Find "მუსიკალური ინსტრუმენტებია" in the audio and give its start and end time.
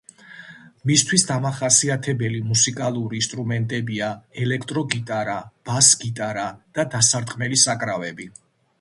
2.47-4.09